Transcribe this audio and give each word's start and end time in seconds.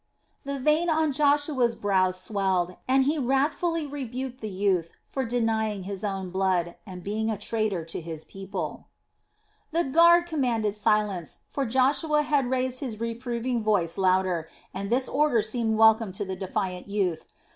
The 0.45 0.57
vein 0.57 0.89
on 0.89 1.11
Joshua's 1.11 1.75
brow 1.75 2.09
swelled, 2.09 2.75
and 2.87 3.03
he 3.05 3.19
wrathfully 3.19 3.85
rebuked 3.85 4.41
the 4.41 4.49
youth 4.49 4.93
for 5.05 5.23
denying 5.23 5.83
his 5.83 6.03
own 6.03 6.31
blood, 6.31 6.75
and 6.87 7.03
being 7.03 7.29
a 7.29 7.37
traitor 7.37 7.85
to 7.85 8.01
his 8.01 8.25
people. 8.25 8.87
The 9.69 9.83
guard 9.83 10.25
commanded 10.25 10.73
silence, 10.73 11.41
for 11.51 11.67
Joshua 11.67 12.23
had 12.23 12.49
raised 12.49 12.79
his 12.79 12.99
reproving 12.99 13.61
voice 13.61 13.95
louder, 13.95 14.49
and 14.73 14.89
this 14.89 15.07
order 15.07 15.43
seemed 15.43 15.77
welcome 15.77 16.11
to 16.13 16.25
the 16.25 16.35
defiant 16.35 16.87
youth. 16.87 17.25